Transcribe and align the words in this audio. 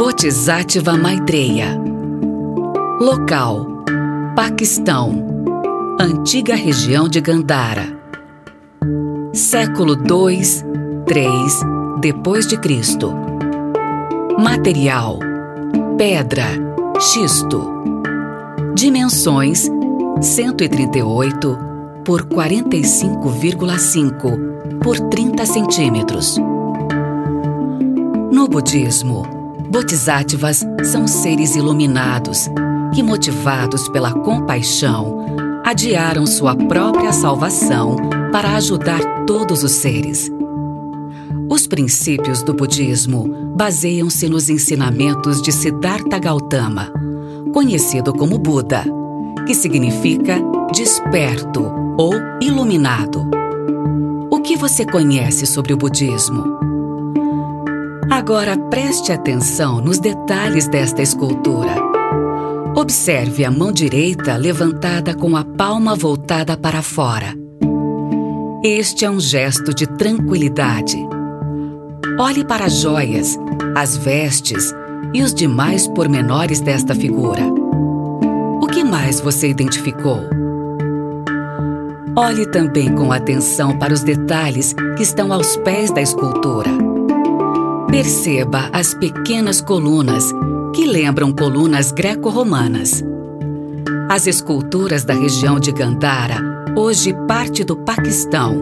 Bodhisattva 0.00 0.96
Maitreya 0.96 1.76
Local 2.98 3.84
Paquistão 4.34 5.12
Antiga 6.00 6.54
região 6.54 7.06
de 7.06 7.20
Gandhara. 7.20 8.00
Século 9.34 9.94
2, 9.96 10.64
3 11.04 11.60
depois 12.00 12.46
de 12.46 12.56
Cristo. 12.56 13.12
Material 14.38 15.18
Pedra 15.98 16.46
Xisto. 16.98 17.62
Dimensões 18.74 19.68
138 20.22 21.58
por 22.06 22.22
45,5 22.22 24.78
por 24.82 24.98
30 25.10 25.44
centímetros. 25.44 26.38
No 28.32 28.48
budismo, 28.48 29.39
bodhisattvas 29.70 30.66
são 30.82 31.06
seres 31.06 31.54
iluminados 31.54 32.48
que, 32.92 33.02
motivados 33.02 33.88
pela 33.88 34.12
compaixão, 34.12 35.24
adiaram 35.64 36.26
sua 36.26 36.56
própria 36.56 37.12
salvação 37.12 37.96
para 38.32 38.56
ajudar 38.56 39.00
todos 39.26 39.62
os 39.62 39.70
seres. 39.70 40.30
Os 41.48 41.66
princípios 41.66 42.42
do 42.42 42.52
budismo 42.52 43.52
baseiam-se 43.56 44.28
nos 44.28 44.50
ensinamentos 44.50 45.40
de 45.40 45.52
Siddhartha 45.52 46.18
Gautama, 46.18 46.92
conhecido 47.52 48.12
como 48.12 48.38
Buda, 48.38 48.84
que 49.46 49.54
significa 49.54 50.40
desperto 50.72 51.64
ou 51.96 52.12
iluminado. 52.40 53.28
O 54.30 54.40
que 54.40 54.56
você 54.56 54.84
conhece 54.84 55.46
sobre 55.46 55.72
o 55.72 55.76
budismo? 55.76 56.58
Agora 58.20 58.54
preste 58.54 59.12
atenção 59.12 59.80
nos 59.80 59.98
detalhes 59.98 60.68
desta 60.68 61.00
escultura. 61.00 61.74
Observe 62.76 63.46
a 63.46 63.50
mão 63.50 63.72
direita 63.72 64.36
levantada 64.36 65.14
com 65.14 65.34
a 65.34 65.42
palma 65.42 65.96
voltada 65.96 66.54
para 66.54 66.82
fora. 66.82 67.34
Este 68.62 69.06
é 69.06 69.10
um 69.10 69.18
gesto 69.18 69.72
de 69.72 69.86
tranquilidade. 69.86 70.98
Olhe 72.18 72.44
para 72.44 72.66
as 72.66 72.74
joias, 72.74 73.38
as 73.74 73.96
vestes 73.96 74.70
e 75.14 75.22
os 75.22 75.32
demais 75.32 75.88
pormenores 75.88 76.60
desta 76.60 76.94
figura. 76.94 77.42
O 78.60 78.66
que 78.66 78.84
mais 78.84 79.18
você 79.18 79.48
identificou? 79.48 80.20
Olhe 82.14 82.44
também 82.50 82.94
com 82.94 83.12
atenção 83.12 83.78
para 83.78 83.94
os 83.94 84.02
detalhes 84.02 84.74
que 84.98 85.02
estão 85.02 85.32
aos 85.32 85.56
pés 85.56 85.90
da 85.90 86.02
escultura. 86.02 86.89
Perceba 87.90 88.70
as 88.72 88.94
pequenas 88.94 89.60
colunas 89.60 90.30
que 90.72 90.86
lembram 90.86 91.32
colunas 91.32 91.90
greco-romanas. 91.90 93.02
As 94.08 94.28
esculturas 94.28 95.02
da 95.02 95.12
região 95.12 95.58
de 95.58 95.72
Gandhara, 95.72 96.40
hoje 96.76 97.12
parte 97.26 97.64
do 97.64 97.76
Paquistão, 97.76 98.54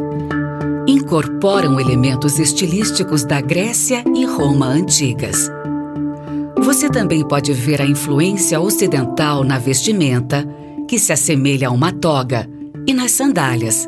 incorporam 0.86 1.78
elementos 1.78 2.38
estilísticos 2.38 3.22
da 3.22 3.38
Grécia 3.42 4.02
e 4.16 4.24
Roma 4.24 4.66
antigas. 4.66 5.50
Você 6.62 6.88
também 6.88 7.22
pode 7.22 7.52
ver 7.52 7.82
a 7.82 7.86
influência 7.86 8.58
ocidental 8.58 9.44
na 9.44 9.58
vestimenta, 9.58 10.42
que 10.88 10.98
se 10.98 11.12
assemelha 11.12 11.68
a 11.68 11.70
uma 11.70 11.92
toga, 11.92 12.48
e 12.86 12.94
nas 12.94 13.12
sandálias. 13.12 13.86